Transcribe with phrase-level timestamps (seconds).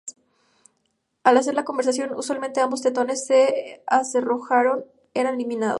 [1.23, 5.69] Al hacer la conversión, usualmente ambos tetones de acerrojado eran eliminados.